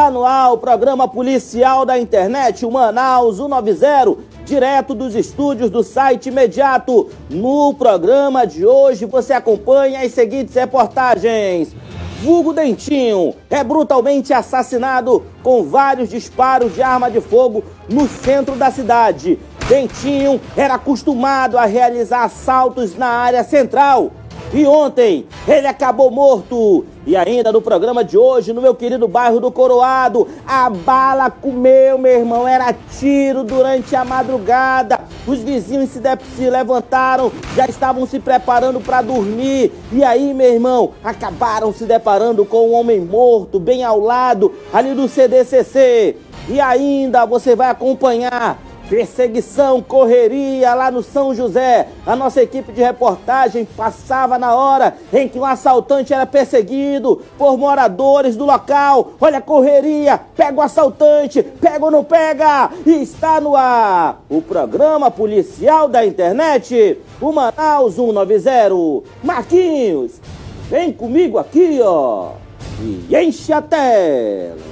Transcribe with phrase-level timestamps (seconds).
[0.00, 5.82] Está no ar o programa policial da internet, o Manaus 190, direto dos estúdios do
[5.82, 7.10] site imediato.
[7.28, 11.76] No programa de hoje você acompanha as seguintes reportagens.
[12.22, 18.70] Vulgo Dentinho é brutalmente assassinado com vários disparos de arma de fogo no centro da
[18.70, 19.38] cidade.
[19.68, 24.12] Dentinho era acostumado a realizar assaltos na área central
[24.52, 26.84] e ontem ele acabou morto.
[27.06, 31.96] E ainda no programa de hoje, no meu querido bairro do Coroado, a bala comeu,
[31.96, 32.46] meu irmão.
[32.46, 35.00] Era tiro durante a madrugada.
[35.26, 36.00] Os vizinhos se,
[36.36, 39.72] se levantaram, já estavam se preparando para dormir.
[39.92, 44.94] E aí, meu irmão, acabaram se deparando com um homem morto, bem ao lado ali
[44.94, 46.16] do CDCC.
[46.48, 48.58] E ainda você vai acompanhar
[48.90, 51.86] Perseguição, correria lá no São José.
[52.04, 57.56] A nossa equipe de reportagem passava na hora em que um assaltante era perseguido por
[57.56, 59.12] moradores do local.
[59.20, 62.68] Olha a correria, pega o assaltante, pega ou não pega?
[62.84, 69.08] E está no ar o programa policial da internet, o Manaus 190.
[69.22, 70.20] Marquinhos,
[70.68, 72.32] vem comigo aqui, ó,
[72.80, 74.69] e enche a tela.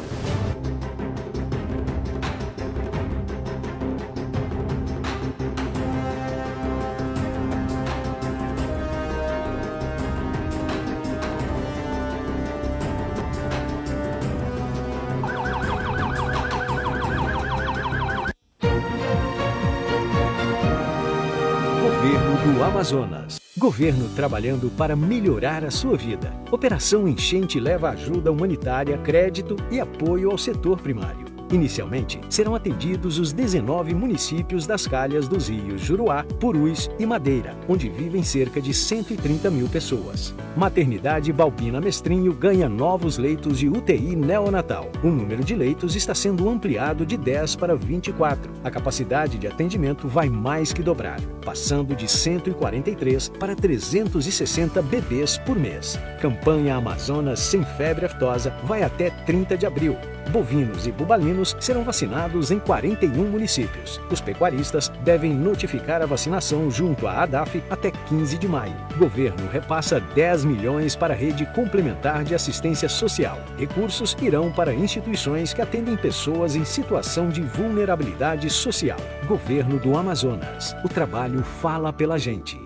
[22.88, 23.38] Amazonas.
[23.56, 26.32] Governo trabalhando para melhorar a sua vida.
[26.50, 31.27] Operação Enchente leva ajuda humanitária, crédito e apoio ao setor primário.
[31.50, 37.88] Inicialmente, serão atendidos os 19 municípios das calhas dos rios Juruá, Purus e Madeira, onde
[37.88, 40.34] vivem cerca de 130 mil pessoas.
[40.56, 44.90] Maternidade Balbina Mestrinho ganha novos leitos de UTI neonatal.
[45.02, 48.50] O número de leitos está sendo ampliado de 10 para 24.
[48.62, 55.58] A capacidade de atendimento vai mais que dobrar, passando de 143 para 360 bebês por
[55.58, 55.98] mês.
[56.20, 59.96] Campanha Amazonas Sem Febre Aftosa vai até 30 de abril
[60.28, 64.00] bovinos e bubalinos serão vacinados em 41 municípios.
[64.10, 68.74] Os pecuaristas devem notificar a vacinação junto à ADAF até 15 de maio.
[68.96, 73.38] Governo repassa 10 milhões para a rede complementar de assistência social.
[73.56, 78.98] Recursos irão para instituições que atendem pessoas em situação de vulnerabilidade social.
[79.26, 80.74] Governo do Amazonas.
[80.84, 82.58] O trabalho fala pela gente.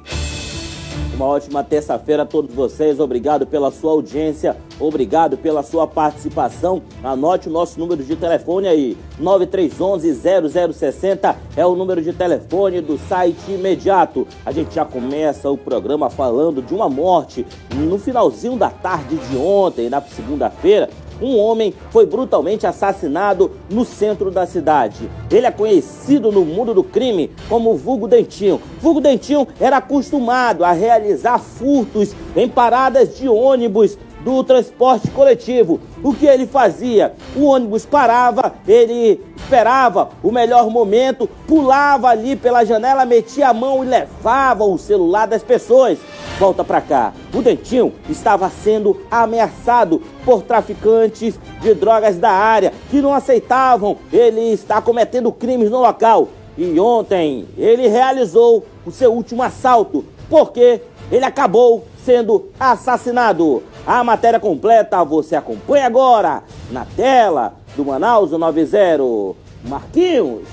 [1.23, 2.99] Uma ótima terça-feira a todos vocês.
[2.99, 6.83] Obrigado pela sua audiência, obrigado pela sua participação.
[7.01, 13.53] Anote o nosso número de telefone aí: 9311-0060 é o número de telefone do site
[13.53, 14.27] imediato.
[14.45, 19.37] A gente já começa o programa falando de uma morte no finalzinho da tarde de
[19.37, 20.91] ontem, na segunda-feira
[21.23, 25.09] um homem foi brutalmente assassinado no centro da cidade.
[25.31, 28.61] Ele é conhecido no mundo do crime como Vulgo Dentinho.
[28.81, 35.81] Vulgo Dentinho era acostumado a realizar furtos em paradas de ônibus do transporte coletivo.
[36.03, 37.15] O que ele fazia?
[37.37, 39.21] O ônibus parava, ele
[39.53, 45.27] esperava o melhor momento, pulava ali pela janela, metia a mão e levava o celular
[45.27, 45.99] das pessoas.
[46.39, 47.13] Volta para cá.
[47.35, 54.55] O Dentinho estava sendo ameaçado por traficantes de drogas da área que não aceitavam ele
[54.55, 56.29] estar cometendo crimes no local.
[56.57, 60.81] E ontem ele realizou o seu último assalto, porque
[61.11, 63.63] ele acabou sendo assassinado.
[63.87, 69.42] A matéria completa você acompanha agora na tela do Manaus 90.
[69.65, 70.49] Marquinhos,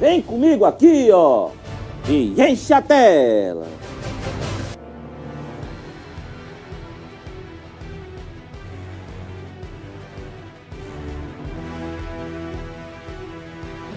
[0.00, 1.50] vem comigo aqui, ó,
[2.08, 3.66] e enche a tela.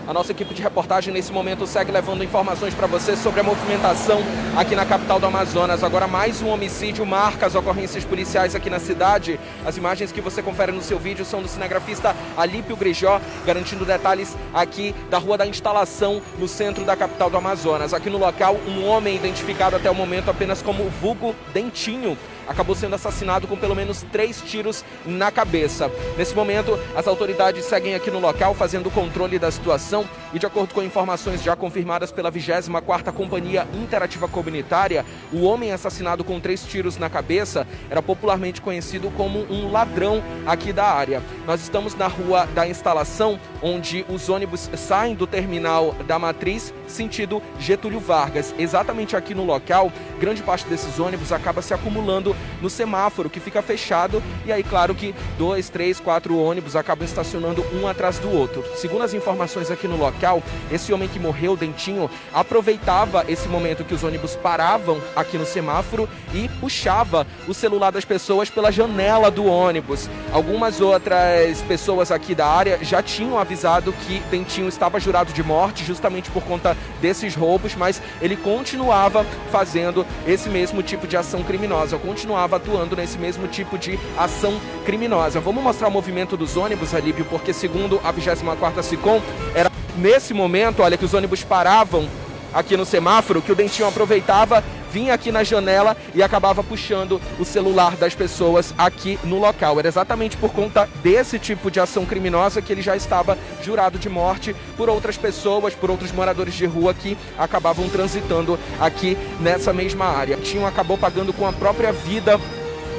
[0.10, 4.24] A nossa equipe de reportagem nesse momento segue levando informações para você sobre a movimentação
[4.58, 5.84] aqui na capital do Amazonas.
[5.84, 9.40] Agora mais um homicídio marca as ocorrências policiais aqui na cidade.
[9.64, 14.36] As imagens que você confere no seu vídeo são do cinegrafista Alípio Grijó, garantindo detalhes
[14.52, 17.94] aqui da Rua da Instalação, no centro da capital do Amazonas.
[17.94, 22.18] Aqui no local, um homem identificado até o momento apenas como Vulgo Dentinho
[22.50, 25.90] acabou sendo assassinado com pelo menos três tiros na cabeça.
[26.18, 30.46] Nesse momento, as autoridades seguem aqui no local fazendo o controle da situação e, de
[30.46, 36.64] acordo com informações já confirmadas pela 24ª Companhia Interativa Comunitária, o homem assassinado com três
[36.64, 41.22] tiros na cabeça era popularmente conhecido como um ladrão aqui da área.
[41.46, 47.42] Nós estamos na rua da instalação, onde os ônibus saem do terminal da Matriz sentido
[47.60, 48.54] Getúlio Vargas.
[48.58, 53.62] Exatamente aqui no local, grande parte desses ônibus acaba se acumulando no semáforo que fica
[53.62, 58.64] fechado e aí claro que dois, três, quatro ônibus acabam estacionando um atrás do outro.
[58.76, 60.42] Segundo as informações aqui no local,
[60.72, 66.10] esse homem que morreu, Dentinho, aproveitava esse momento que os ônibus paravam aqui no semáforo
[66.34, 70.10] e puxava o celular das pessoas pela janela do ônibus.
[70.32, 75.84] Algumas outras pessoas aqui da área já tinham avisado que Dentinho estava jurado de morte
[75.84, 81.98] justamente por conta desses roubos, mas ele continuava fazendo esse mesmo tipo de ação criminosa,
[81.98, 85.40] continuava atuando nesse mesmo tipo de ação criminosa.
[85.40, 89.20] Vamos mostrar o movimento dos ônibus, Alípio, porque segundo a 24ª SICOM,
[89.56, 92.08] era nesse momento, olha, que os ônibus paravam
[92.54, 97.46] aqui no semáforo, que o Dentinho aproveitava vinha aqui na janela e acabava puxando o
[97.46, 99.80] celular das pessoas aqui no local.
[99.80, 104.10] Era exatamente por conta desse tipo de ação criminosa que ele já estava jurado de
[104.10, 110.06] morte por outras pessoas, por outros moradores de rua que acabavam transitando aqui nessa mesma
[110.06, 110.38] área.
[110.38, 112.40] Tinham acabou pagando com a própria vida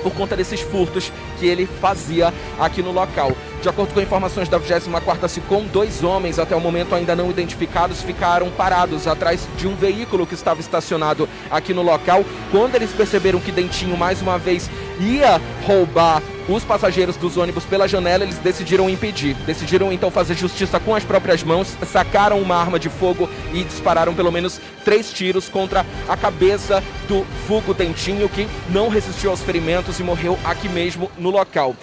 [0.03, 3.33] por conta desses furtos que ele fazia aqui no local.
[3.63, 8.03] De acordo com informações da 24ª SICOM, dois homens, até o momento ainda não identificados,
[8.03, 12.25] ficaram parados atrás de um veículo que estava estacionado aqui no local.
[12.51, 17.87] Quando eles perceberam que Dentinho, mais uma vez, ia roubar os passageiros dos ônibus pela
[17.87, 19.35] janela, eles decidiram impedir.
[19.45, 24.15] Decidiram então fazer justiça com as próprias mãos, sacaram uma arma de fogo e dispararam
[24.15, 30.01] pelo menos três tiros contra a cabeça do Fugo Dentinho, que não resistiu aos ferimentos
[30.01, 31.77] e morreu aqui mesmo no local.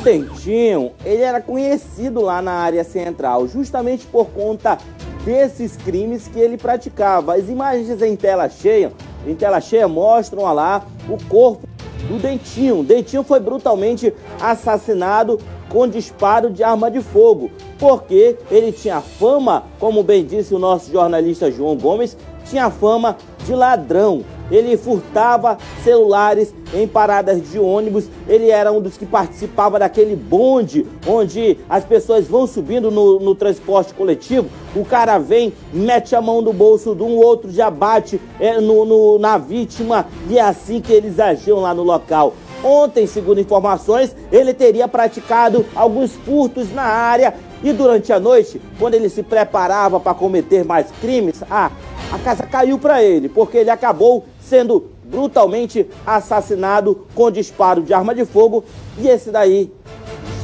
[0.00, 4.78] Dentinho, ele era conhecido lá na área central, justamente por conta
[5.24, 7.34] desses crimes que ele praticava.
[7.34, 8.92] As imagens em tela cheia,
[9.26, 11.68] em tela cheia mostram lá o corpo
[12.08, 12.82] do Dentinho.
[12.82, 15.38] Dentinho foi brutalmente assassinado
[15.68, 20.90] com disparo de arma de fogo, porque ele tinha fama, como bem disse o nosso
[20.90, 28.50] jornalista João Gomes, tinha fama de ladrão ele furtava celulares em paradas de ônibus, ele
[28.50, 33.92] era um dos que participava daquele bonde onde as pessoas vão subindo no, no transporte
[33.94, 38.60] coletivo, o cara vem, mete a mão no bolso de um outro, já bate é,
[38.60, 40.06] no, no, na vítima.
[40.28, 42.34] E é assim que eles agiam lá no local.
[42.62, 47.34] Ontem, segundo informações, ele teria praticado alguns furtos na área.
[47.62, 51.70] E durante a noite, quando ele se preparava para cometer mais crimes, ah,
[52.10, 58.14] a casa caiu para ele, porque ele acabou sendo brutalmente assassinado com disparo de arma
[58.14, 58.64] de fogo.
[58.98, 59.72] E esse daí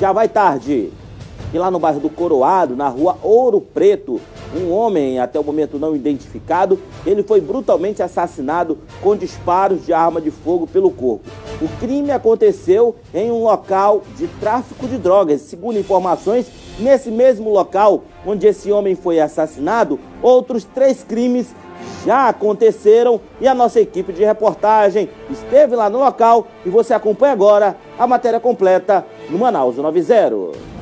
[0.01, 0.93] já vai tarde.
[1.55, 4.21] E lá no bairro do Coroado, na rua Ouro Preto,
[4.55, 10.21] um homem, até o momento não identificado, ele foi brutalmente assassinado com disparos de arma
[10.21, 11.25] de fogo pelo corpo.
[11.61, 15.43] O crime aconteceu em um local de tráfico de drogas.
[15.43, 16.47] Segundo informações,
[16.79, 21.55] nesse mesmo local onde esse homem foi assassinado, outros três crimes
[22.05, 27.33] já aconteceram e a nossa equipe de reportagem esteve lá no local e você acompanha
[27.33, 30.76] agora a matéria completa no Manaus 90.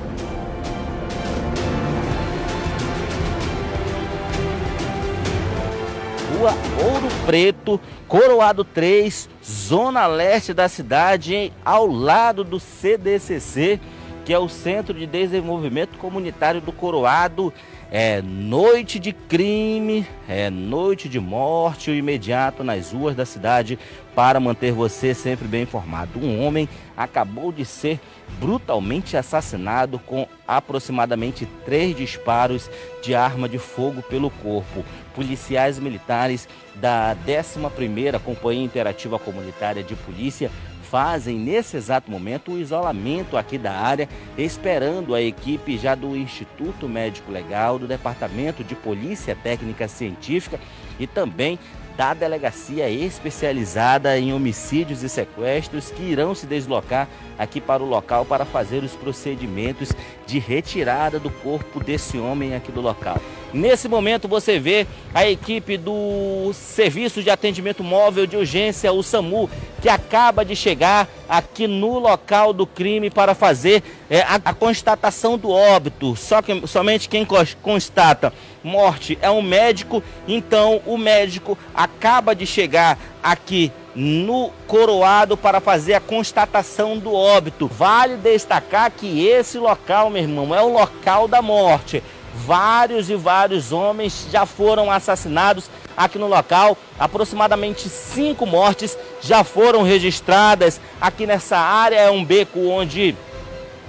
[6.44, 6.52] Rua
[6.92, 13.80] Ouro Preto, Coroado 3, zona leste da cidade, ao lado do CDCC,
[14.26, 17.50] que é o Centro de Desenvolvimento Comunitário do Coroado.
[17.90, 23.78] É noite de crime, é noite de morte o imediato nas ruas da cidade
[24.14, 26.18] para manter você sempre bem informado.
[26.18, 27.98] Um homem acabou de ser
[28.38, 32.70] brutalmente assassinado com aproximadamente três disparos
[33.02, 34.84] de arma de fogo pelo corpo.
[35.14, 40.50] Policiais militares da 11ª Companhia Interativa Comunitária de Polícia
[40.94, 46.88] fazem nesse exato momento o isolamento aqui da área, esperando a equipe já do Instituto
[46.88, 50.60] Médico Legal, do Departamento de Polícia Técnica Científica
[50.98, 51.58] e também
[51.96, 58.24] da delegacia especializada em homicídios e sequestros que irão se deslocar aqui para o local
[58.24, 59.92] para fazer os procedimentos
[60.26, 63.20] de retirada do corpo desse homem aqui do local.
[63.52, 69.48] Nesse momento você vê a equipe do Serviço de Atendimento Móvel de Urgência, o SAMU,
[69.80, 75.38] que acaba de chegar aqui no local do crime para fazer é, a, a, constatação
[75.38, 76.16] do óbito.
[76.16, 77.24] Só que somente quem
[77.62, 85.60] constata morte é um médico, então o médico acaba de chegar aqui no coroado para
[85.60, 87.68] fazer a constatação do óbito.
[87.68, 92.02] Vale destacar que esse local, meu irmão, é o local da morte.
[92.34, 96.76] Vários e vários homens já foram assassinados aqui no local.
[96.98, 101.96] Aproximadamente cinco mortes já foram registradas aqui nessa área.
[101.96, 103.14] É um beco onde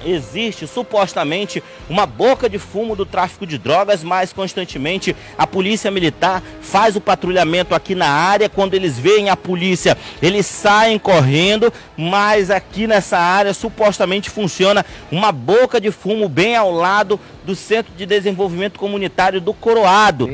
[0.05, 6.41] existe supostamente uma boca de fumo do tráfico de drogas, mas constantemente a polícia militar
[6.61, 8.47] faz o patrulhamento aqui na área.
[8.47, 15.31] Quando eles veem a polícia, eles saem correndo, mas aqui nessa área supostamente funciona uma
[15.31, 20.29] boca de fumo bem ao lado do Centro de Desenvolvimento Comunitário do Coroado.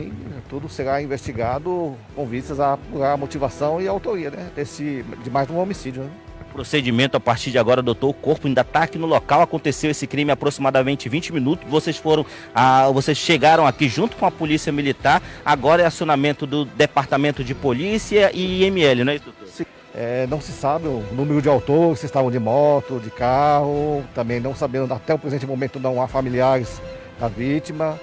[0.50, 2.78] Tudo será investigado com vistas à,
[3.10, 6.04] à motivação e a autoria né, desse, de mais um homicídio.
[6.04, 6.10] Né?
[6.52, 8.10] Procedimento a partir de agora, doutor.
[8.10, 9.42] O corpo ainda está aqui no local.
[9.42, 11.70] Aconteceu esse crime aproximadamente 20 minutos.
[11.70, 15.22] Vocês foram, ah, vocês chegaram aqui junto com a polícia militar.
[15.46, 19.48] Agora é acionamento do departamento de polícia e IML, não é, doutor?
[19.48, 19.66] Sim.
[19.94, 24.04] É, não se sabe o número de autores, se estavam de moto, de carro.
[24.16, 26.82] Também não sabendo, até o presente momento não há familiares
[27.20, 28.00] da vítima.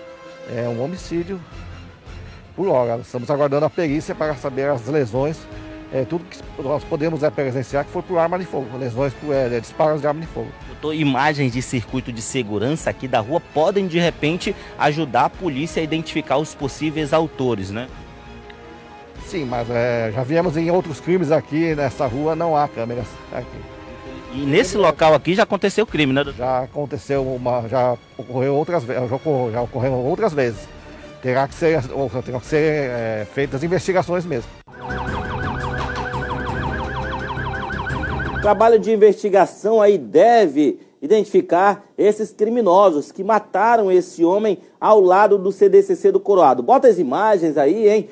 [0.55, 1.41] É um homicídio
[2.55, 3.01] por hora.
[3.01, 5.39] Estamos aguardando a perícia para saber as lesões
[5.93, 9.33] é, tudo que nós podemos é, presenciar que foi por arma de fogo, lesões por
[9.33, 10.49] é, disparos de arma de fogo.
[10.69, 15.81] Doutor, imagens de circuito de segurança aqui da rua podem de repente ajudar a polícia
[15.81, 17.89] a identificar os possíveis autores, né?
[19.27, 23.59] Sim, mas é, já viemos em outros crimes aqui nessa rua, não há câmeras aqui.
[24.33, 26.23] E nesse local aqui já aconteceu crime, né?
[26.23, 26.39] Doutor?
[26.39, 30.69] Já aconteceu uma, já ocorreu outras vezes, já, ocorreu, já ocorreu outras vezes.
[31.23, 31.83] Terá que ser,
[32.25, 34.49] terá que ser é, feitas investigações mesmo.
[38.41, 45.53] Trabalho de investigação aí deve identificar esses criminosos que mataram esse homem ao lado do
[45.53, 46.63] CDCC do Coroado.
[46.63, 48.09] Bota as imagens aí, hein?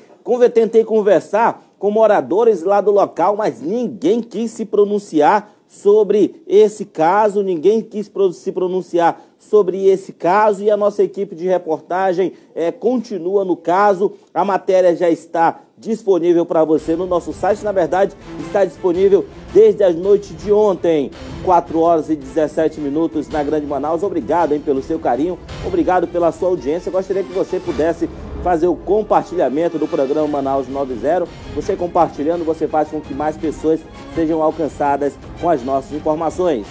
[0.53, 7.43] Tentei conversar com moradores lá do local, mas ninguém quis se pronunciar sobre esse caso,
[7.43, 13.45] ninguém quis se pronunciar sobre esse caso e a nossa equipe de reportagem é, continua
[13.45, 14.13] no caso.
[14.33, 17.63] A matéria já está disponível para você no nosso site.
[17.63, 18.15] Na verdade,
[18.45, 21.11] está disponível desde as noites de ontem,
[21.43, 24.03] 4 horas e 17 minutos na Grande Manaus.
[24.03, 26.91] Obrigado hein, pelo seu carinho, obrigado pela sua audiência.
[26.91, 28.09] Gostaria que você pudesse
[28.43, 31.27] fazer o compartilhamento do programa Manaus 90.
[31.55, 33.79] Você compartilhando, você faz com que mais pessoas
[34.15, 36.65] sejam alcançadas com as nossas informações.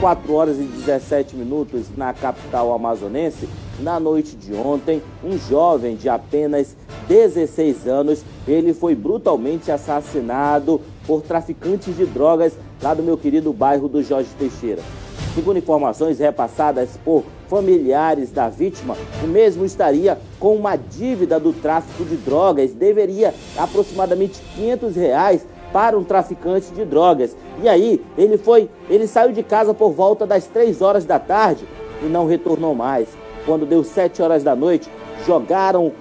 [0.00, 3.48] 4 horas e 17 minutos na capital amazonense.
[3.80, 6.76] Na noite de ontem, um jovem de apenas
[7.08, 13.88] 16 anos, ele foi brutalmente assassinado por traficantes de drogas lá do meu querido bairro
[13.88, 14.82] do Jorge Teixeira.
[15.34, 22.04] Segundo informações repassadas por familiares da vítima, o mesmo estaria com uma dívida do tráfico
[22.04, 27.36] de drogas, deveria aproximadamente 500 reais para um traficante de drogas.
[27.62, 31.66] E aí, ele foi, ele saiu de casa por volta das 3 horas da tarde
[32.02, 33.08] e não retornou mais.
[33.44, 34.88] Quando deu 7 horas da noite,
[35.26, 35.92] jogaram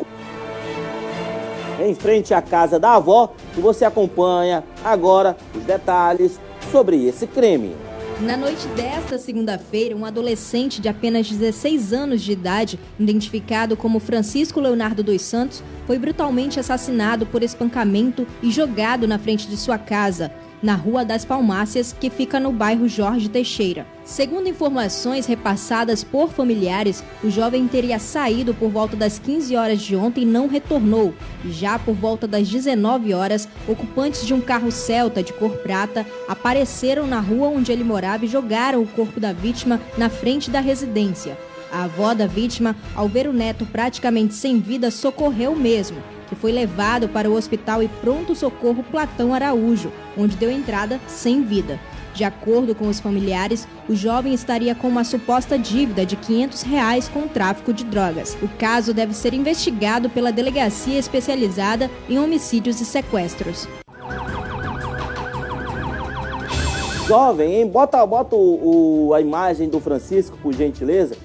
[1.79, 6.39] em frente à casa da avó e você acompanha agora os detalhes
[6.71, 7.75] sobre esse crime.
[8.21, 14.61] Na noite desta segunda-feira, um adolescente de apenas 16 anos de idade, identificado como Francisco
[14.61, 20.31] Leonardo dos Santos, foi brutalmente assassinado por espancamento e jogado na frente de sua casa,
[20.65, 23.85] na Rua das Palmácias, que fica no bairro Jorge Teixeira.
[24.03, 29.95] Segundo informações repassadas por familiares, o jovem teria saído por volta das 15 horas de
[29.95, 31.13] ontem e não retornou.
[31.47, 37.05] Já por volta das 19 horas, ocupantes de um carro Celta de cor prata apareceram
[37.05, 41.37] na rua onde ele morava e jogaram o corpo da vítima na frente da residência.
[41.71, 46.51] A avó da vítima, ao ver o neto praticamente sem vida, socorreu mesmo que foi
[46.51, 51.79] levado para o Hospital e Pronto Socorro Platão Araújo, onde deu entrada sem vida.
[52.15, 57.09] De acordo com os familiares, o jovem estaria com uma suposta dívida de 500 reais
[57.09, 58.37] com o tráfico de drogas.
[58.41, 63.67] O caso deve ser investigado pela Delegacia Especializada em Homicídios e Sequestros.
[67.05, 67.67] Jovem, hein?
[67.67, 71.15] Bota, bota o, o, a imagem do Francisco, por gentileza.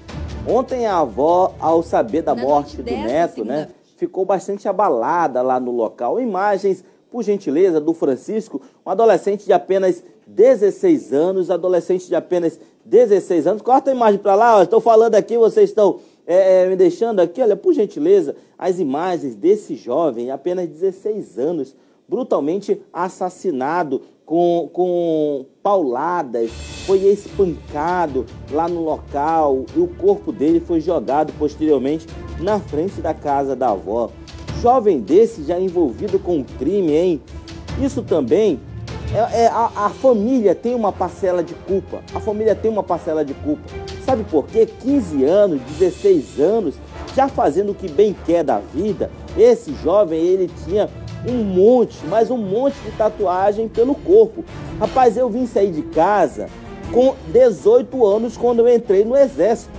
[0.45, 3.69] Ontem a avó, ao saber da Na morte do neto, né?
[4.01, 6.19] Ficou bastante abalada lá no local.
[6.19, 13.45] Imagens, por gentileza, do Francisco, um adolescente de apenas 16 anos, adolescente de apenas 16
[13.45, 13.61] anos.
[13.61, 17.43] Corta a imagem para lá, estou falando aqui, vocês estão é, é, me deixando aqui,
[17.43, 21.75] olha, por gentileza, as imagens desse jovem, apenas 16 anos,
[22.09, 26.51] brutalmente assassinado com, com pauladas,
[26.85, 32.07] foi espancado lá no local e o corpo dele foi jogado posteriormente
[32.39, 34.09] na frente da casa da avó.
[34.61, 37.21] Jovem desse já envolvido com crime, hein?
[37.81, 38.57] Isso também
[39.13, 42.01] é, é a, a, família tem uma parcela de culpa.
[42.15, 43.63] A família tem uma parcela de culpa.
[44.05, 44.65] Sabe por quê?
[44.65, 46.75] 15 anos, 16 anos,
[47.13, 50.89] já fazendo o que bem quer da vida, esse jovem ele tinha
[51.27, 54.43] um monte, mas um monte de tatuagem pelo corpo.
[54.79, 56.47] Rapaz, eu vim sair de casa
[56.91, 59.71] com 18 anos quando eu entrei no Exército.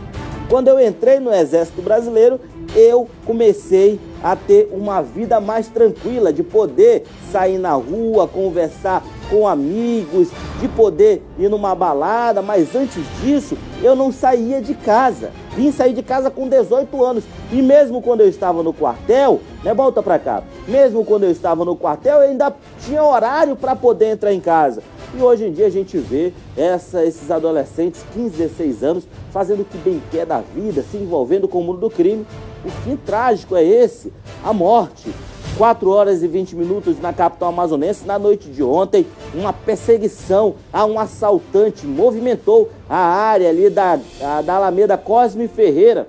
[0.49, 2.38] Quando eu entrei no Exército Brasileiro,
[2.75, 9.48] eu comecei a ter uma vida mais tranquila, de poder sair na rua, conversar com
[9.48, 10.28] amigos,
[10.60, 15.30] de poder ir numa balada, mas antes disso eu não saía de casa.
[15.56, 17.24] Vim sair de casa com 18 anos.
[17.50, 20.42] E mesmo quando eu estava no quartel, né, volta para cá.
[20.68, 24.82] Mesmo quando eu estava no quartel, eu ainda tinha horário para poder entrar em casa.
[25.16, 29.64] E hoje em dia a gente vê essa, esses adolescentes, 15, 16 anos, fazendo o
[29.64, 32.26] que bem quer da vida, se envolvendo com o mundo do crime.
[32.64, 34.12] O fim trágico é esse,
[34.44, 35.10] a morte.
[35.56, 40.85] 4 horas e 20 minutos na capital amazonense, na noite de ontem, uma perseguição a
[40.85, 46.09] um assaltante movimentou a área ali da, a, da Alameda Cosme Ferreira,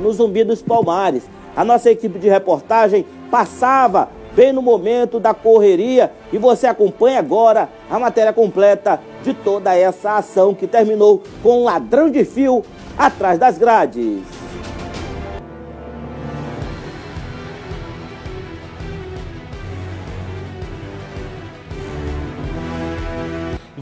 [0.00, 1.24] no Zumbi dos Palmares.
[1.56, 7.68] A nossa equipe de reportagem passava bem no momento da correria e você acompanha agora
[7.90, 12.64] a matéria completa de toda essa ação que terminou com um ladrão de fio
[12.96, 14.39] atrás das grades.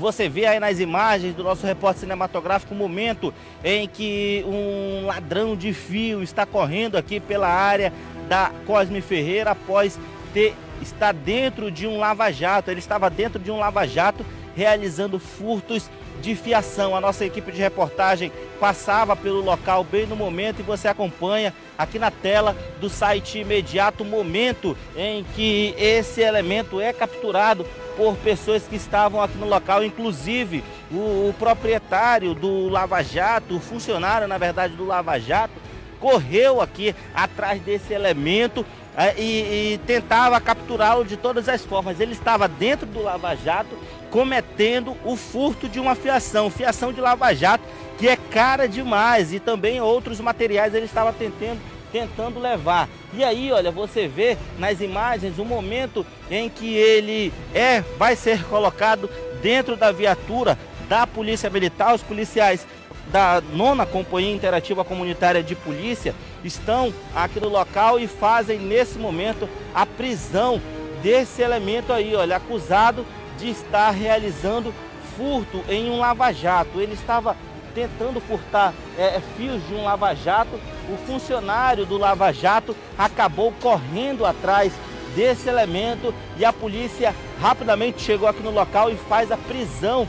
[0.09, 5.55] Você vê aí nas imagens do nosso repórter cinematográfico o momento em que um ladrão
[5.55, 7.93] de fio está correndo aqui pela área
[8.27, 10.01] da Cosme Ferreira após
[10.33, 12.71] ter está dentro de um lava-jato.
[12.71, 14.25] Ele estava dentro de um lava-jato
[14.57, 15.91] realizando furtos
[16.23, 16.97] de fiação.
[16.97, 21.99] A nossa equipe de reportagem passava pelo local bem no momento e você acompanha aqui
[21.99, 27.65] na tela do site imediato momento em que esse elemento é capturado
[27.97, 33.61] por pessoas que estavam aqui no local, inclusive o, o proprietário do Lava Jato, o
[33.61, 35.55] funcionário, na verdade, do Lava Jato,
[36.01, 38.65] correu aqui atrás desse elemento
[38.97, 42.01] é, e, e tentava capturá-lo de todas as formas.
[42.01, 43.77] Ele estava dentro do Lava Jato
[44.11, 47.65] cometendo o furto de uma fiação, fiação de Lava Jato,
[47.99, 51.61] que é cara demais e também outros materiais ele estava tentando
[51.93, 52.89] tentando levar.
[53.15, 58.45] E aí, olha, você vê nas imagens o momento em que ele é vai ser
[58.45, 59.09] colocado
[59.43, 62.67] dentro da viatura da Polícia Militar, os policiais
[63.11, 69.49] da nona Companhia Interativa Comunitária de Polícia estão aqui no local e fazem nesse momento
[69.75, 70.61] a prisão
[71.03, 73.07] desse elemento aí, olha, acusado
[73.39, 74.75] de estar realizando
[75.17, 76.81] furto em um lava-jato.
[76.81, 77.37] Ele estava
[77.79, 80.59] tentando furtar é, fios de um lava-jato.
[80.93, 84.73] O funcionário do lava-jato acabou correndo atrás
[85.15, 90.09] desse elemento e a polícia rapidamente chegou aqui no local e faz a prisão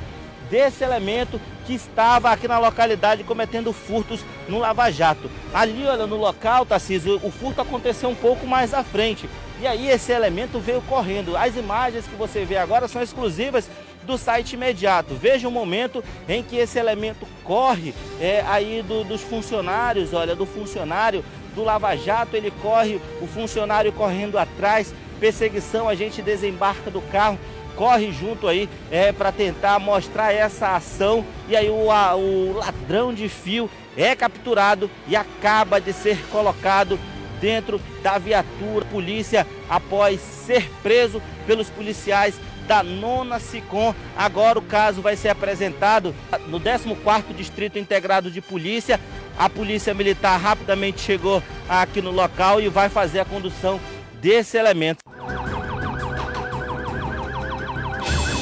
[0.49, 5.29] desse elemento que estava aqui na localidade cometendo furtos no Lava Jato.
[5.53, 9.29] Ali, olha, no local, Tarcísio, o furto aconteceu um pouco mais à frente.
[9.61, 11.37] E aí esse elemento veio correndo.
[11.37, 13.69] As imagens que você vê agora são exclusivas
[14.09, 15.13] do site imediato.
[15.13, 20.47] Veja o momento em que esse elemento corre é, aí do, dos funcionários, olha, do
[20.47, 27.01] funcionário do Lava Jato, ele corre, o funcionário correndo atrás, perseguição, a gente desembarca do
[27.01, 27.37] carro
[27.75, 31.23] corre junto aí é, para tentar mostrar essa ação.
[31.47, 36.99] E aí o, a, o ladrão de fio é capturado e acaba de ser colocado
[37.39, 42.35] dentro da viatura polícia após ser preso pelos policiais
[42.69, 43.95] da nona SICOM.
[44.15, 46.13] Agora o caso vai ser apresentado
[46.47, 48.99] no 14º Distrito Integrado de Polícia.
[49.39, 53.79] A Polícia Militar rapidamente chegou aqui no local e vai fazer a condução
[54.21, 54.99] desse elemento.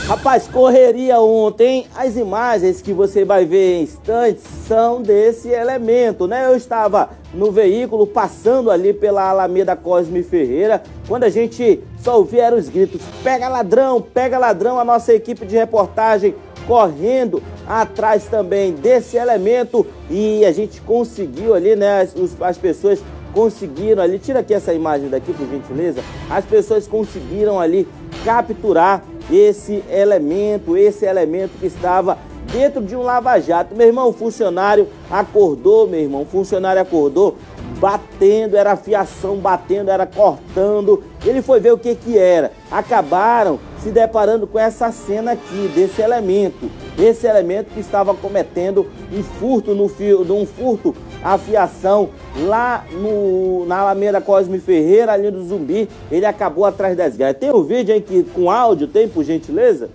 [0.07, 1.85] Rapaz, correria ontem.
[1.93, 6.45] As imagens que você vai ver em instantes são desse elemento, né?
[6.45, 12.55] Eu estava no veículo passando ali pela Alameda Cosme Ferreira, quando a gente só ouvia
[12.55, 14.79] os gritos: pega ladrão, pega ladrão.
[14.79, 16.33] A nossa equipe de reportagem
[16.65, 22.03] correndo atrás também desse elemento e a gente conseguiu ali, né?
[22.03, 27.59] As, as pessoas conseguiram ali, tira aqui essa imagem daqui por gentileza, as pessoas conseguiram
[27.59, 27.85] ali
[28.23, 32.17] capturar esse elemento, esse elemento que estava
[32.51, 33.75] dentro de um lava-jato.
[33.75, 37.35] Meu irmão, o funcionário acordou, meu irmão, o funcionário acordou
[37.79, 41.03] batendo, era fiação batendo, era cortando.
[41.25, 42.51] Ele foi ver o que que era.
[42.71, 49.23] Acabaram se deparando com essa cena aqui desse elemento, esse elemento que estava cometendo um
[49.23, 52.09] furto no fio, um furto a fiação
[52.45, 57.39] lá no, na Alameda Cosme Ferreira, ali do Zumbi, ele acabou atrás das grades.
[57.39, 59.89] Tem o um vídeo aí que, com áudio, tem por gentileza?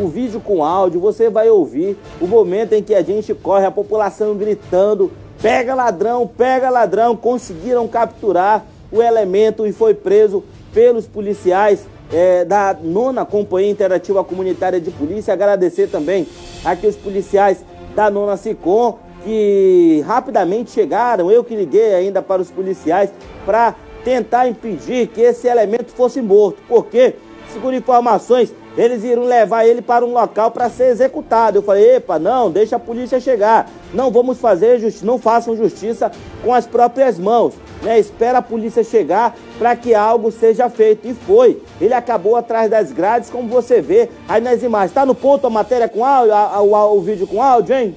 [0.00, 3.70] O vídeo com áudio, você vai ouvir o momento em que a gente corre, a
[3.70, 11.86] população gritando, pega ladrão, pega ladrão, conseguiram capturar o elemento e foi preso pelos policiais
[12.12, 15.32] é, da nona Companhia Interativa Comunitária de Polícia.
[15.32, 16.26] Agradecer também
[16.64, 21.30] aqui os policiais da nona SICOM que rapidamente chegaram.
[21.30, 23.10] Eu que liguei ainda para os policiais
[23.44, 26.58] para tentar impedir que esse elemento fosse morto.
[26.68, 27.14] Porque,
[27.52, 31.58] segundo informações, eles iriam levar ele para um local para ser executado.
[31.58, 33.68] Eu falei, epa, não, deixa a polícia chegar.
[33.92, 36.10] Não vamos fazer justiça, não façam justiça
[36.42, 37.54] com as próprias mãos.
[37.82, 37.98] Né?
[37.98, 41.06] Espera a polícia chegar para que algo seja feito.
[41.06, 41.62] E foi.
[41.80, 44.90] Ele acabou atrás das grades, como você vê aí nas imagens.
[44.90, 47.96] Está no ponto a matéria com áudio, a, a, o, o vídeo com áudio, hein?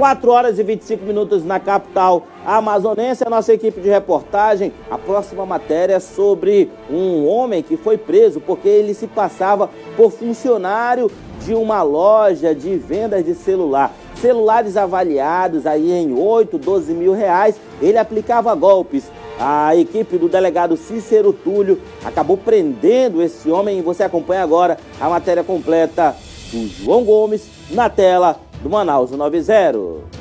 [0.00, 3.22] 4 horas e 25 minutos na capital amazonense.
[3.22, 8.40] A nossa equipe de reportagem, a próxima matéria é sobre um homem que foi preso
[8.40, 11.10] porque ele se passava por funcionário
[11.44, 13.92] de uma loja de vendas de celular.
[14.14, 17.56] Celulares avaliados aí em 8, 12 mil reais.
[17.82, 19.04] Ele aplicava golpes.
[19.38, 23.82] A equipe do delegado Cícero Túlio acabou prendendo esse homem.
[23.82, 26.16] Você acompanha agora a matéria completa
[26.50, 30.20] do João Gomes na tela do Manaus 90.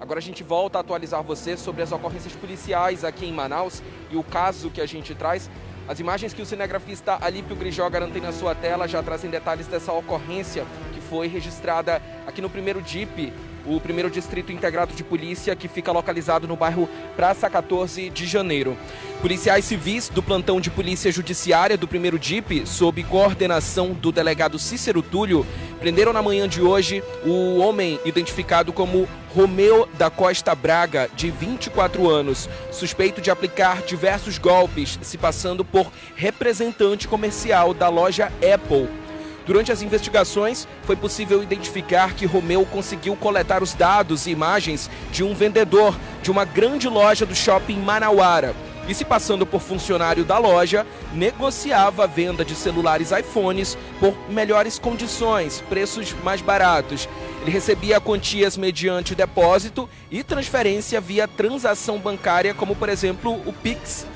[0.00, 4.16] Agora a gente volta a atualizar você sobre as ocorrências policiais aqui em Manaus e
[4.16, 5.50] o caso que a gente traz.
[5.88, 9.92] As imagens que o cinegrafista Alípio Grijó garante na sua tela já trazem detalhes dessa
[9.92, 13.32] ocorrência que foi registrada aqui no primeiro DIP
[13.66, 18.76] o primeiro distrito integrado de polícia que fica localizado no bairro Praça 14 de Janeiro.
[19.20, 25.00] Policiais civis do plantão de polícia judiciária do primeiro DIP, sob coordenação do delegado Cícero
[25.00, 25.46] Túlio,
[25.78, 32.10] prenderam na manhã de hoje o homem identificado como Romeu da Costa Braga, de 24
[32.10, 39.01] anos, suspeito de aplicar diversos golpes, se passando por representante comercial da loja Apple
[39.46, 45.24] Durante as investigações, foi possível identificar que Romeu conseguiu coletar os dados e imagens de
[45.24, 48.54] um vendedor de uma grande loja do shopping Manauara.
[48.88, 54.78] E se passando por funcionário da loja, negociava a venda de celulares iPhones por melhores
[54.78, 57.08] condições, preços mais baratos.
[57.42, 64.06] Ele recebia quantias mediante depósito e transferência via transação bancária, como por exemplo o Pix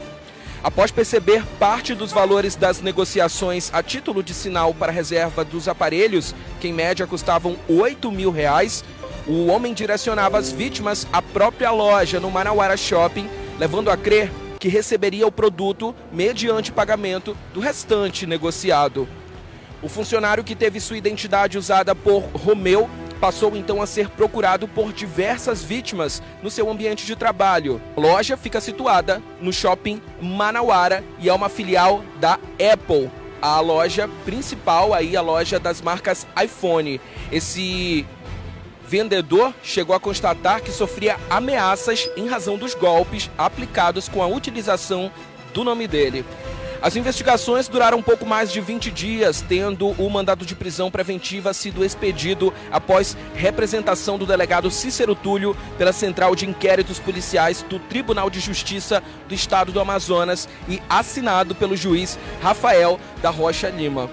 [0.63, 6.35] Após perceber parte dos valores das negociações a título de sinal para reserva dos aparelhos,
[6.61, 8.85] que em média custavam 8 mil reais,
[9.27, 14.69] o homem direcionava as vítimas à própria loja no Manauara Shopping, levando a crer que
[14.69, 19.07] receberia o produto mediante pagamento do restante negociado.
[19.83, 22.89] O funcionário que teve sua identidade usada por Romeu
[23.21, 27.81] passou então a ser procurado por diversas vítimas no seu ambiente de trabalho.
[27.97, 32.39] A loja fica situada no shopping Manauara e é uma filial da
[32.73, 33.11] Apple.
[33.41, 37.01] A loja principal aí, a loja das marcas iPhone.
[37.31, 38.07] Esse
[38.87, 45.11] vendedor chegou a constatar que sofria ameaças em razão dos golpes aplicados com a utilização
[45.53, 46.25] do nome dele.
[46.87, 51.85] As investigações duraram pouco mais de 20 dias, tendo o mandado de prisão preventiva sido
[51.85, 58.39] expedido após representação do delegado Cícero Túlio pela Central de Inquéritos Policiais do Tribunal de
[58.39, 64.09] Justiça do Estado do Amazonas e assinado pelo juiz Rafael da Rocha Lima.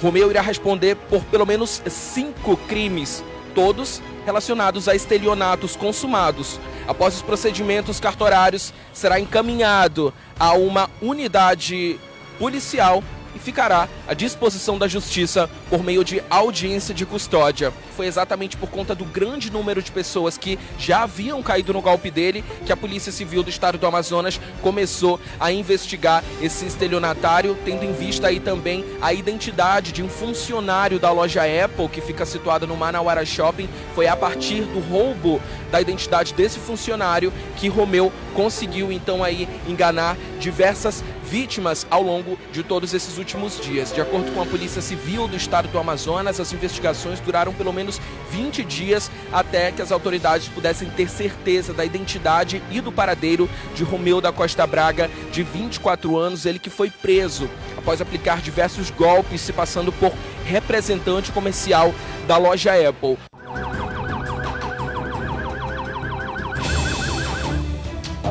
[0.00, 3.22] Romeu irá responder por pelo menos cinco crimes,
[3.54, 6.58] todos relacionados a estelionatos consumados.
[6.88, 12.00] Após os procedimentos cartorários, será encaminhado a uma unidade
[12.38, 13.02] policial
[13.34, 17.72] e ficará à disposição da justiça por meio de audiência de custódia.
[17.96, 22.10] Foi exatamente por conta do grande número de pessoas que já haviam caído no golpe
[22.10, 27.84] dele que a Polícia Civil do Estado do Amazonas começou a investigar esse estelionatário, tendo
[27.84, 32.66] em vista aí também a identidade de um funcionário da loja Apple que fica situada
[32.66, 33.68] no Manauara Shopping.
[33.94, 40.16] Foi a partir do roubo da identidade desse funcionário que Romeu conseguiu então aí enganar
[40.38, 43.92] diversas vítimas ao longo de todos esses últimos dias.
[43.92, 48.00] De acordo com a Polícia Civil do Estado do Amazonas, as investigações duraram pelo menos
[48.30, 53.82] 20 dias até que as autoridades pudessem ter certeza da identidade e do paradeiro de
[53.82, 59.40] Romeu da Costa Braga, de 24 anos, ele que foi preso após aplicar diversos golpes,
[59.40, 60.12] se passando por
[60.44, 61.94] representante comercial
[62.26, 63.18] da loja Apple.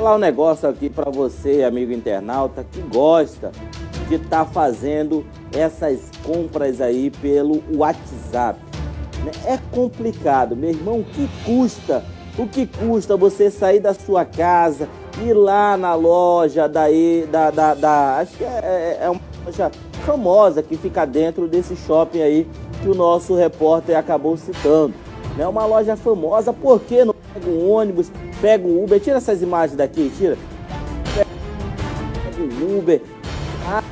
[0.04, 3.54] Falar um negócio aqui para você, amigo internauta, que gosta
[4.10, 8.60] de estar tá fazendo essas compras aí pelo WhatsApp.
[9.24, 9.32] Né?
[9.46, 11.00] É complicado, meu irmão.
[11.00, 12.04] O que custa?
[12.38, 14.89] O que custa você sair da sua casa,
[15.22, 19.72] ir lá na loja daí, da, da, da acho que é, é, é uma loja
[20.06, 22.48] famosa que fica dentro desse shopping aí
[22.82, 24.94] que o nosso repórter acabou citando.
[25.38, 25.48] né?
[25.48, 28.12] Uma loja famosa, por que não pega um ônibus,
[28.43, 28.99] pega um Uber?
[28.99, 30.38] Tira essas imagens daqui, tira.
[31.15, 33.01] Pega um Uber,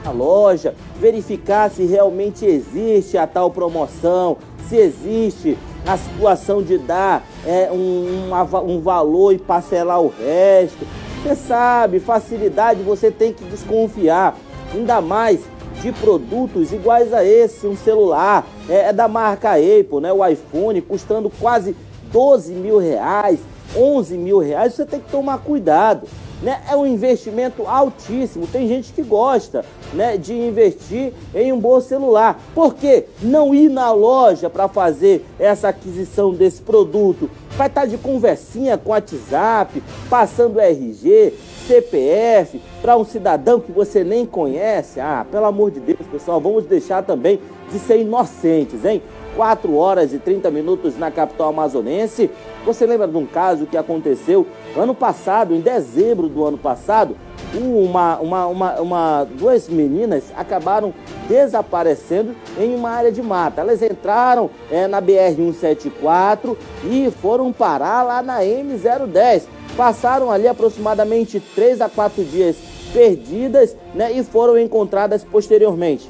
[0.06, 4.36] a loja, verificar se realmente existe a tal promoção,
[4.68, 8.30] se existe a situação de dar é, um,
[8.68, 10.86] um, valor e parcelar o resto.
[11.24, 14.36] Você sabe, facilidade você tem que desconfiar.
[14.74, 15.40] Ainda mais
[15.82, 20.12] de produtos iguais a esse, um celular, é, é da marca Apple, né?
[20.12, 21.74] O iPhone custando quase
[22.12, 23.40] 12 mil reais,
[23.76, 26.08] 11 mil reais, você tem que tomar cuidado.
[26.42, 26.60] Né?
[26.68, 28.48] É um investimento altíssimo.
[28.48, 32.42] Tem gente que gosta né, de investir em um bom celular.
[32.56, 37.30] Por que não ir na loja para fazer essa aquisição desse produto?
[37.52, 41.34] Vai estar tá de conversinha com WhatsApp, passando RG,
[41.68, 45.00] CPF para um cidadão que você nem conhece.
[45.00, 47.40] Ah, pelo amor de Deus, pessoal, vamos deixar também
[47.72, 49.02] de ser inocentes, hein?
[49.36, 52.30] 4 horas e 30 minutos na capital amazonense.
[52.66, 57.16] Você lembra de um caso que aconteceu ano passado, em dezembro do ano passado?
[57.54, 60.94] Uma, uma, uma, uma, duas meninas acabaram
[61.28, 63.62] desaparecendo em uma área de mata.
[63.62, 69.44] Elas entraram é, na BR-174 e foram parar lá na M010.
[69.76, 72.58] Passaram ali aproximadamente 3 a 4 dias
[72.94, 76.10] perdidas né, e foram encontradas posteriormente.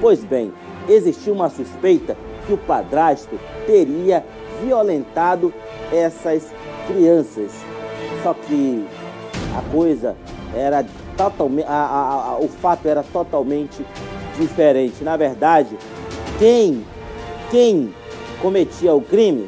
[0.00, 0.52] Pois bem,
[0.88, 2.16] existia uma suspeita
[2.46, 4.24] que o padrasto teria
[4.62, 5.52] violentado
[5.92, 6.52] essas
[6.86, 7.52] crianças.
[8.22, 8.86] Só que
[9.56, 10.16] a coisa
[10.54, 10.84] era
[11.16, 11.66] totalmente.
[12.40, 13.84] O fato era totalmente
[14.38, 15.02] diferente.
[15.02, 15.76] Na verdade,
[16.38, 16.84] quem,
[17.50, 17.94] quem
[18.40, 19.46] cometia o crime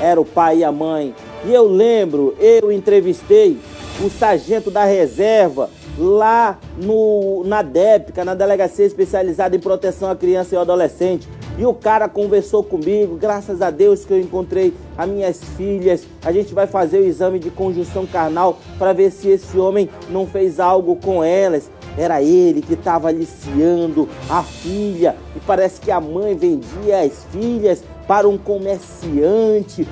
[0.00, 1.14] era o pai e a mãe.
[1.44, 3.58] E eu lembro, eu entrevistei
[4.04, 10.54] o sargento da reserva lá no, na DEPCA, na Delegacia Especializada em Proteção à Criança
[10.54, 11.28] e ao Adolescente.
[11.58, 16.06] E o cara conversou comigo, graças a Deus que eu encontrei as minhas filhas.
[16.24, 20.24] A gente vai fazer o exame de conjunção carnal para ver se esse homem não
[20.24, 21.68] fez algo com elas.
[21.96, 27.82] Era ele que estava aliciando a filha e parece que a mãe vendia as filhas
[28.06, 29.86] para um comerciante.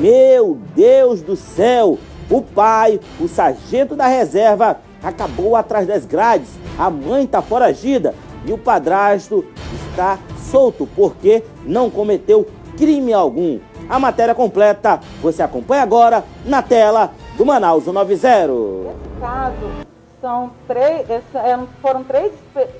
[0.00, 1.98] Meu Deus do céu!
[2.28, 6.48] O pai, o sargento da reserva, acabou atrás das grades.
[6.78, 9.44] A mãe está foragida e o padrasto
[9.88, 10.18] está
[10.50, 13.58] solto porque não cometeu crime algum.
[13.88, 18.18] A matéria completa você acompanha agora na tela do Manaus 90.
[18.18, 19.86] Nesse caso,
[20.20, 22.32] são três, é, foram três,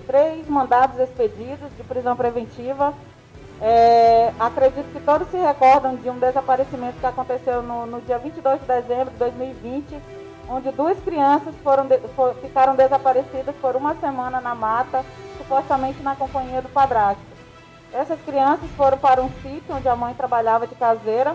[0.06, 2.94] três mandados expedidos de prisão preventiva.
[3.60, 8.60] É, acredito que todos se recordam de um desaparecimento que aconteceu no, no dia 22
[8.60, 10.21] de dezembro de 2020
[10.52, 15.02] onde duas crianças foram de, for, ficaram desaparecidas por uma semana na mata,
[15.38, 17.22] supostamente na companhia do padrasto.
[17.92, 21.34] Essas crianças foram para um sítio onde a mãe trabalhava de caseira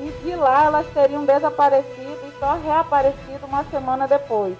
[0.00, 4.56] e de lá elas teriam desaparecido e só reaparecido uma semana depois.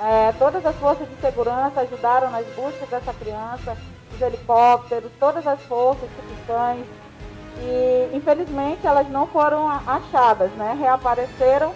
[0.00, 3.76] É, todas as forças de segurança ajudaram nas buscas dessa criança,
[4.14, 6.86] os helicópteros, todas as forças, tipo cães,
[7.60, 10.76] e infelizmente elas não foram achadas, né?
[10.78, 11.74] Reapareceram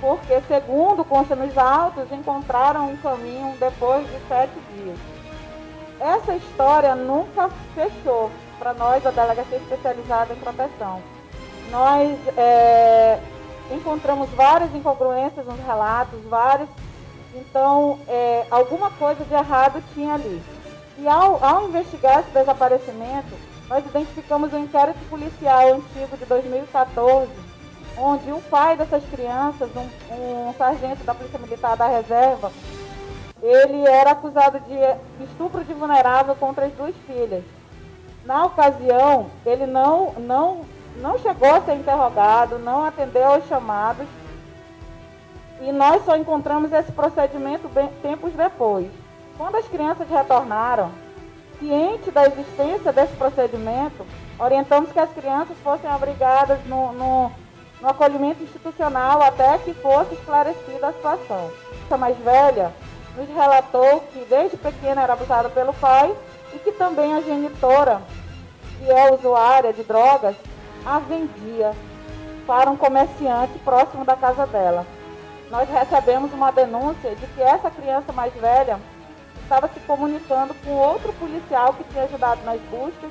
[0.00, 4.98] porque, segundo consta nos autos, encontraram um caminho depois de sete dias.
[5.98, 11.02] Essa história nunca fechou para nós, a Delegacia Especializada em Proteção.
[11.70, 13.18] Nós é,
[13.70, 16.68] encontramos várias incongruências nos relatos, vários.
[17.34, 20.42] Então, é, alguma coisa de errado tinha ali.
[20.98, 23.34] E ao, ao investigar esse desaparecimento,
[23.68, 27.45] nós identificamos um inquérito policial antigo de 2014
[27.98, 32.52] onde o pai dessas crianças, um, um sargento da Polícia Militar da Reserva,
[33.42, 37.44] ele era acusado de estupro de vulnerável contra as duas filhas.
[38.24, 40.64] Na ocasião, ele não, não,
[40.96, 44.06] não chegou a ser interrogado, não atendeu aos chamados,
[45.60, 48.90] e nós só encontramos esse procedimento bem, tempos depois.
[49.38, 50.90] Quando as crianças retornaram,
[51.58, 54.04] ciente da existência desse procedimento,
[54.38, 57.30] orientamos que as crianças fossem abrigadas no, no
[57.80, 61.50] no acolhimento institucional até que fosse esclarecida a situação.
[61.90, 62.72] A mais velha
[63.16, 66.14] nos relatou que desde pequena era abusada pelo pai
[66.54, 68.02] e que também a genitora,
[68.78, 70.36] que é usuária de drogas,
[70.84, 71.72] a vendia
[72.46, 74.86] para um comerciante próximo da casa dela.
[75.50, 78.78] Nós recebemos uma denúncia de que essa criança mais velha
[79.42, 83.10] estava se comunicando com outro policial que tinha ajudado nas buscas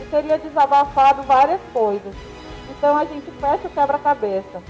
[0.00, 2.14] e teria desabafado várias coisas.
[2.76, 4.62] Então a gente fecha o quebra-cabeça.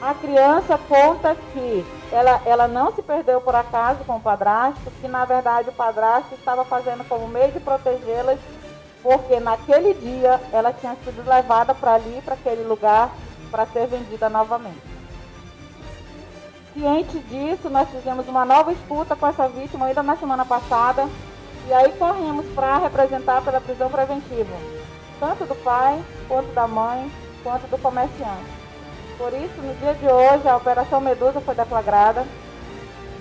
[0.00, 5.06] A criança conta que ela, ela não se perdeu por acaso com o padrasto, que
[5.06, 8.38] na verdade o padrasto estava fazendo como meio de protegê-las
[9.02, 13.10] porque naquele dia ela tinha sido levada para ali, para aquele lugar,
[13.50, 14.90] para ser vendida novamente.
[16.72, 21.08] Ciente disso, nós fizemos uma nova escuta com essa vítima ainda na semana passada
[21.66, 24.56] e aí corremos para representar pela prisão preventiva,
[25.18, 27.10] tanto do pai, quanto da mãe,
[27.42, 28.60] quanto do comerciante.
[29.18, 32.24] Por isso, no dia de hoje, a Operação Medusa foi deflagrada.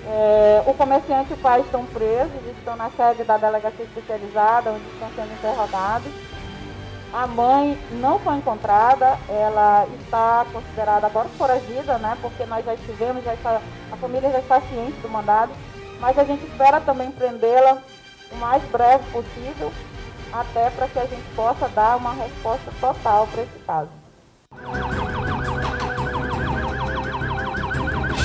[0.05, 4.88] É, o comerciante e o pai estão presos, estão na sede da delegacia especializada, onde
[4.93, 6.12] estão sendo interrogados.
[7.12, 12.17] A mãe não foi encontrada, ela está considerada agora foragida, né?
[12.21, 13.60] Porque nós já estivemos, já está,
[13.91, 15.51] a família já está ciente do mandado,
[15.99, 17.79] mas a gente espera também prendê-la
[18.32, 19.71] o mais breve possível,
[20.32, 23.98] até para que a gente possa dar uma resposta total para esse caso.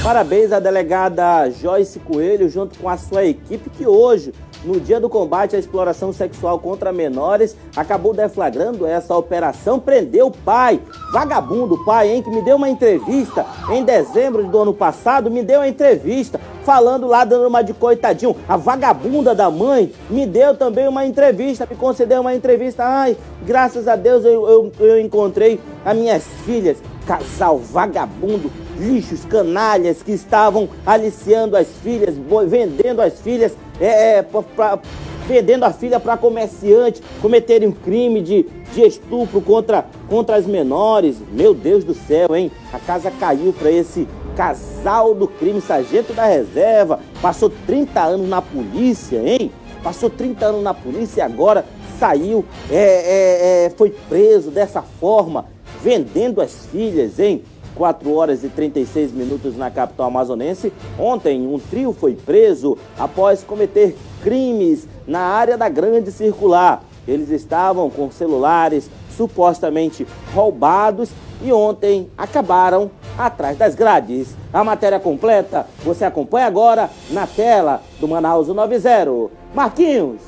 [0.03, 5.09] Parabéns à delegada Joyce Coelho, junto com a sua equipe, que hoje no dia do
[5.09, 10.81] combate à exploração sexual contra menores, acabou deflagrando essa operação, prendeu o pai,
[11.12, 15.61] vagabundo pai, hein, que me deu uma entrevista em dezembro do ano passado, me deu
[15.61, 18.35] uma entrevista falando lá, dando uma de coitadinho.
[18.48, 22.85] A vagabunda da mãe me deu também uma entrevista, me concedeu uma entrevista.
[22.85, 30.03] Ai, graças a Deus eu, eu, eu encontrei as minhas filhas, casal vagabundo, lixos, canalhas
[30.03, 32.16] que estavam aliciando as filhas,
[32.48, 34.78] vendendo as filhas é, é pra, pra,
[35.26, 41.16] vendendo a filha para comerciante, cometerem um crime de, de estupro contra, contra as menores.
[41.32, 42.50] Meu Deus do céu, hein?
[42.72, 44.06] A casa caiu para esse
[44.37, 47.00] casal do crime, sargento da reserva.
[47.22, 49.50] Passou 30 anos na polícia, hein?
[49.82, 51.64] Passou 30 anos na polícia e agora
[51.98, 55.46] saiu, é, é, é, foi preso dessa forma,
[55.82, 57.44] vendendo as filhas, hein?
[57.74, 60.72] 4 horas e 36 minutos na capital amazonense.
[60.98, 66.82] Ontem, um trio foi preso após cometer crimes na área da Grande Circular.
[67.06, 71.10] Eles estavam com celulares supostamente roubados
[71.42, 74.34] e ontem acabaram atrás das grades.
[74.52, 79.30] A matéria completa você acompanha agora na tela do Manaus 90.
[79.54, 80.22] Marquinhos!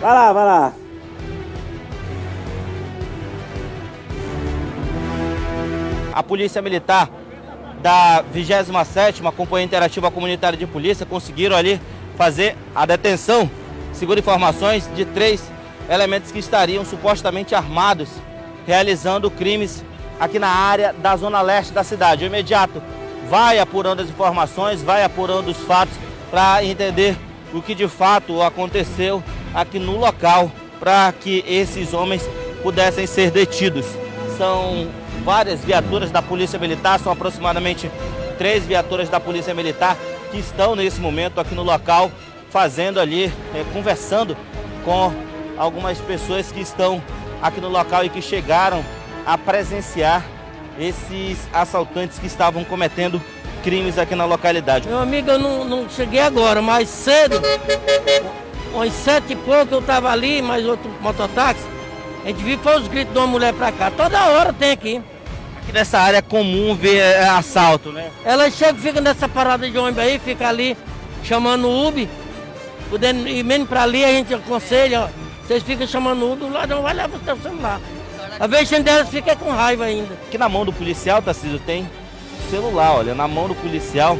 [0.00, 0.83] Vai lá, vai lá.
[6.14, 7.10] A Polícia Militar
[7.82, 11.80] da 27ª Companhia Interativa Comunitária de Polícia conseguiram ali
[12.16, 13.50] fazer a detenção,
[13.92, 15.42] segundo informações, de três
[15.90, 18.08] elementos que estariam supostamente armados,
[18.64, 19.84] realizando crimes
[20.18, 22.24] aqui na área da zona leste da cidade.
[22.24, 22.80] O imediato
[23.28, 25.94] vai apurando as informações, vai apurando os fatos
[26.30, 27.16] para entender
[27.52, 29.22] o que de fato aconteceu
[29.52, 32.22] aqui no local para que esses homens
[32.62, 33.86] pudessem ser detidos.
[34.38, 34.88] São
[35.22, 37.90] várias viaturas da Polícia Militar, são aproximadamente
[38.38, 39.96] três viaturas da Polícia Militar
[40.30, 42.10] que estão nesse momento aqui no local,
[42.50, 44.36] fazendo ali, é, conversando
[44.84, 45.12] com
[45.56, 47.02] algumas pessoas que estão
[47.40, 48.84] aqui no local e que chegaram
[49.26, 50.24] a presenciar
[50.78, 53.22] esses assaltantes que estavam cometendo
[53.62, 54.88] crimes aqui na localidade.
[54.88, 57.40] Meu amigo, eu não, não cheguei agora, mas cedo,
[58.74, 61.64] umas sete e pouco eu estava ali, mais outro mototáxi,
[62.24, 63.90] a gente viu foi os gritos de uma mulher pra cá.
[63.90, 65.00] Toda hora tem aqui.
[65.58, 68.10] Aqui nessa área é comum ver é, assalto, né?
[68.24, 70.76] Ela chega, fica nessa parada de ônibus aí, fica ali
[71.22, 72.08] chamando o Uber.
[72.88, 75.08] Podendo ir menos pra ali, a gente aconselha, ó,
[75.42, 77.80] vocês ficam chamando o Uber, o ladrão vai levar o seu celular.
[78.40, 80.14] Às vezes delas fica com raiva ainda.
[80.26, 81.88] Aqui na mão do policial, Tarcísio, tem
[82.50, 84.18] celular, olha, na mão do policial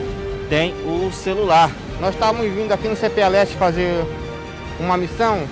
[0.48, 1.70] tem o celular.
[2.00, 4.04] Nós estávamos vindo aqui no CPA Leste fazer
[4.78, 5.46] uma missão.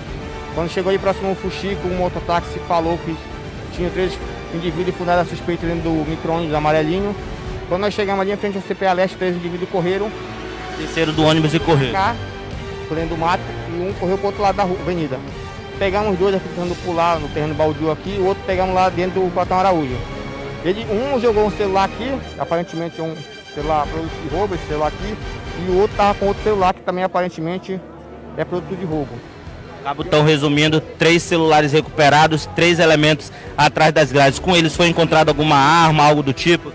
[0.55, 3.15] Quando chegou aí próximo ao Fuxico, um mototáxi falou que
[3.75, 4.17] tinha três
[4.53, 7.15] indivíduo fundado suspeito dentro do micro-ônibus amarelinho.
[7.67, 10.11] Quando nós chegamos ali em frente ao CPA Leste, três indivíduos correram.
[10.77, 11.93] Desceram do ônibus e correram.
[11.93, 12.15] Cá,
[12.87, 15.19] por dentro do mato, e um correu para o outro lado da rua, avenida.
[15.79, 19.33] Pegamos dois aqui tentando pular no terreno baldio aqui, o outro pegamos lá dentro do
[19.33, 19.97] Platão Araújo.
[20.63, 23.15] Ele, um jogou um celular aqui, aparentemente um
[23.55, 25.17] celular produto de roubo, esse celular aqui,
[25.65, 27.81] e o outro estava com outro celular que também aparentemente
[28.37, 29.32] é produto de roubo.
[29.83, 34.39] Cabutão resumindo, três celulares recuperados, três elementos atrás das grades.
[34.39, 36.71] Com eles foi encontrado alguma arma, algo do tipo?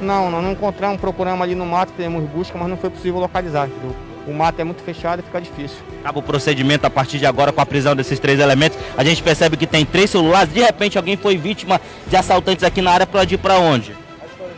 [0.00, 3.66] Não, nós não encontramos, procuramos ali no mato, temos busca, mas não foi possível localizar.
[3.68, 3.94] Entendeu?
[4.26, 5.78] O mato é muito fechado e fica difícil.
[6.00, 8.78] Acaba o procedimento a partir de agora com a prisão desses três elementos.
[8.96, 10.52] A gente percebe que tem três celulares.
[10.52, 13.96] De repente alguém foi vítima de assaltantes aqui na área para ir para onde?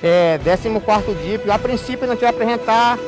[0.02, 0.68] É, 14
[1.24, 1.50] DIP.
[1.50, 2.98] A princípio não tinha apresentar.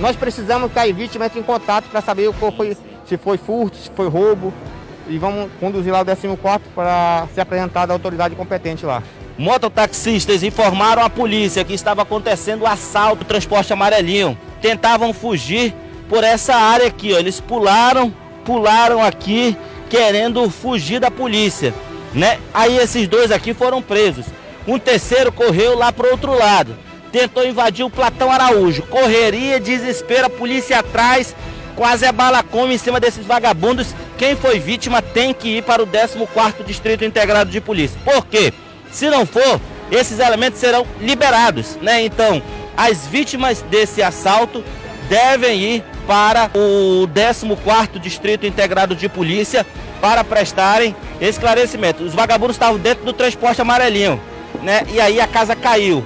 [0.00, 2.76] Nós precisamos que a vítima entre em contato para saber qual foi
[3.06, 4.52] se foi furto, se foi roubo.
[5.06, 6.36] E vamos conduzir lá o 14
[6.74, 9.02] para ser apresentado à autoridade competente lá.
[9.36, 14.38] Mototaxistas informaram a polícia que estava acontecendo o assalto do transporte amarelinho.
[14.62, 15.74] Tentavam fugir
[16.08, 17.18] por essa área aqui, ó.
[17.18, 18.12] Eles pularam
[18.44, 19.56] pularam aqui
[19.88, 21.74] querendo fugir da polícia,
[22.12, 22.38] né?
[22.52, 24.26] Aí esses dois aqui foram presos.
[24.66, 26.76] Um terceiro correu lá para o outro lado,
[27.10, 28.82] tentou invadir o Platão Araújo.
[28.82, 31.34] Correria, desespero, a polícia atrás,
[31.76, 33.94] quase a bala come em cima desses vagabundos.
[34.16, 37.98] Quem foi vítima tem que ir para o 14º Distrito Integrado de Polícia.
[38.04, 38.52] Por quê?
[38.90, 39.60] Se não for,
[39.90, 42.04] esses elementos serão liberados, né?
[42.04, 42.42] Então,
[42.76, 44.64] as vítimas desse assalto
[45.08, 49.66] devem ir para o 14º Distrito Integrado de Polícia
[50.00, 52.04] para prestarem esclarecimento.
[52.04, 54.20] Os vagabundos estavam dentro do transporte amarelinho,
[54.62, 54.86] né?
[54.92, 56.04] E aí a casa caiu.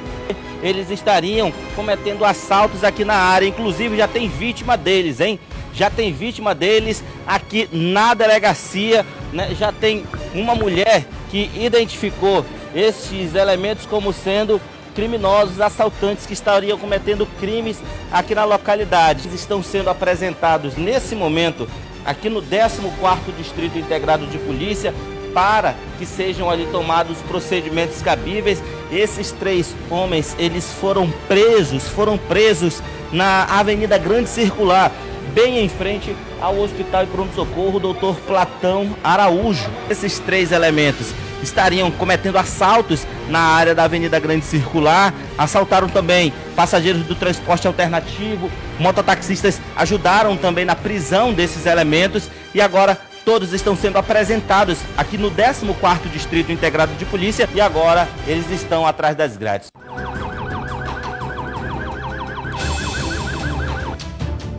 [0.62, 5.38] Eles estariam cometendo assaltos aqui na área, inclusive já tem vítima deles, hein?
[5.78, 9.54] Já tem vítima deles aqui na delegacia, né?
[9.54, 10.04] Já tem
[10.34, 14.60] uma mulher que identificou estes elementos como sendo
[14.92, 17.78] criminosos, assaltantes que estariam cometendo crimes
[18.10, 19.28] aqui na localidade.
[19.28, 21.68] Eles estão sendo apresentados nesse momento
[22.04, 24.92] aqui no 14º Distrito Integrado de Polícia
[25.32, 28.60] para que sejam ali tomados procedimentos cabíveis.
[28.90, 34.90] Esses três homens, eles foram presos, foram presos na Avenida Grande Circular,
[35.28, 38.18] bem em frente ao Hospital e Pronto Socorro Dr.
[38.26, 39.68] Platão Araújo.
[39.88, 41.12] Esses três elementos
[41.42, 48.50] estariam cometendo assaltos na área da Avenida Grande Circular, assaltaram também passageiros do transporte alternativo,
[48.78, 55.30] mototaxistas ajudaram também na prisão desses elementos e agora todos estão sendo apresentados aqui no
[55.30, 59.68] 14º Distrito Integrado de Polícia e agora eles estão atrás das grades.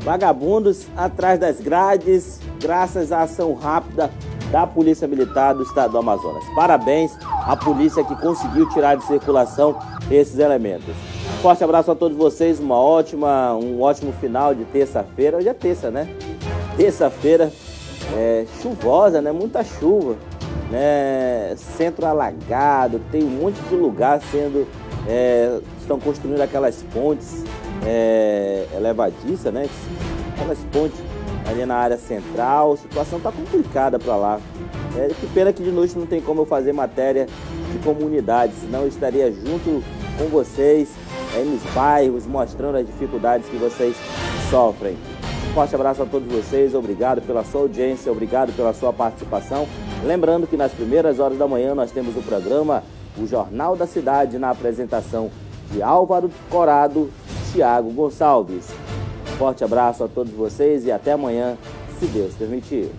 [0.03, 4.09] Vagabundos atrás das grades, graças à ação rápida
[4.51, 6.43] da Polícia Militar do Estado do Amazonas.
[6.55, 7.11] Parabéns
[7.45, 9.77] à polícia que conseguiu tirar de circulação
[10.09, 10.95] esses elementos.
[11.41, 15.37] Forte abraço a todos vocês, uma ótima, um ótimo final de terça-feira.
[15.37, 16.09] Hoje é terça, né?
[16.75, 17.51] Terça-feira
[18.15, 19.31] é, chuvosa, né?
[19.31, 20.15] Muita chuva,
[20.71, 21.53] né?
[21.57, 24.65] Centro alagado, tem um monte de lugar sendo
[25.07, 27.43] é, estão construindo aquelas pontes
[27.85, 29.67] é, elevadiças, né?
[30.33, 30.99] Aquelas pontes
[31.45, 32.73] ali na área central.
[32.73, 34.39] A situação está complicada para lá.
[34.97, 37.27] É, que pena que de noite não tem como eu fazer matéria
[37.71, 39.83] de comunidade, senão eu estaria junto
[40.17, 40.89] com vocês
[41.35, 43.95] é, nos bairros, mostrando as dificuldades que vocês
[44.49, 44.97] sofrem.
[45.49, 49.67] Um forte abraço a todos vocês, obrigado pela sua audiência, obrigado pela sua participação.
[50.03, 52.83] Lembrando que nas primeiras horas da manhã nós temos o programa
[53.17, 55.29] O Jornal da Cidade na apresentação
[55.71, 57.09] de Álvaro Corado,
[57.51, 58.67] Tiago Gonçalves.
[59.37, 61.57] Forte abraço a todos vocês e até amanhã,
[61.99, 62.91] se Deus permitir.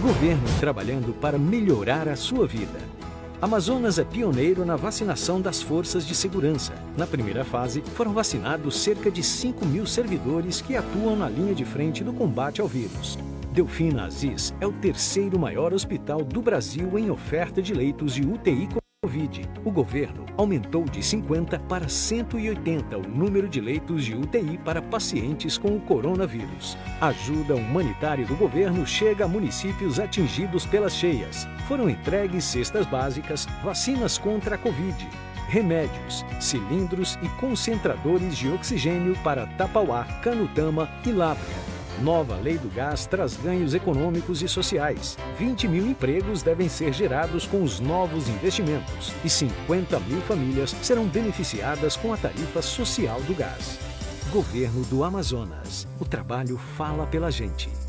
[0.00, 2.80] Governo trabalhando para melhorar a sua vida.
[3.40, 6.72] Amazonas é pioneiro na vacinação das forças de segurança.
[6.96, 11.64] Na primeira fase, foram vacinados cerca de 5 mil servidores que atuam na linha de
[11.64, 13.18] frente do combate ao vírus.
[13.52, 18.66] Delfina Aziz é o terceiro maior hospital do Brasil em oferta de leitos de UTI
[19.04, 24.80] Covid, o governo aumentou de 50 para 180 o número de leitos de UTI para
[24.80, 26.78] pacientes com o coronavírus.
[26.98, 31.46] A ajuda humanitária do governo chega a municípios atingidos pelas cheias.
[31.68, 35.06] Foram entregues cestas básicas, vacinas contra a Covid,
[35.48, 41.71] remédios, cilindros e concentradores de oxigênio para Tapauá, Canutama e Lábrea.
[42.00, 45.16] Nova lei do gás traz ganhos econômicos e sociais.
[45.38, 51.06] 20 mil empregos devem ser gerados com os novos investimentos e 50 mil famílias serão
[51.06, 53.78] beneficiadas com a tarifa social do gás.
[54.30, 55.86] Governo do Amazonas.
[56.00, 57.81] O trabalho fala pela gente.